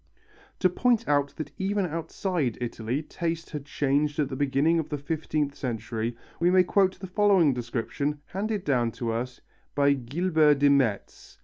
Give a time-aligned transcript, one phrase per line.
[0.57, 4.97] To point out that even outside Italy taste had changed at the beginning of the
[4.97, 9.41] 15th century, we may quote the following description handed down to us
[9.75, 11.37] by Guillebert de Metz.